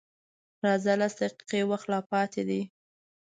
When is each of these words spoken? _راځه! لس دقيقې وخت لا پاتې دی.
_راځه! 0.63 0.93
لس 0.99 1.13
دقيقې 1.21 1.61
وخت 1.71 1.87
لا 1.91 1.99
پاتې 2.11 2.41
دی. 2.49 2.61